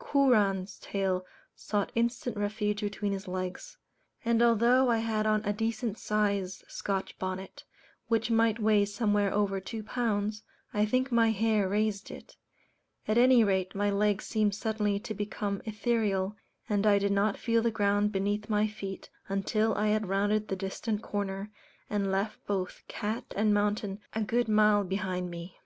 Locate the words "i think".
10.72-11.12